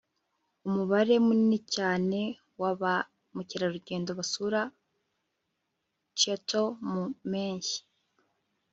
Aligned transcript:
umubare 0.67 1.13
munini 1.25 1.59
cyane 1.75 2.19
wa 2.61 2.71
ba 2.81 2.95
mukerarugendo 3.35 4.11
basura 4.19 4.61
kyoto 6.17 6.63
mu 6.89 7.03
mpeshyi 7.29 7.79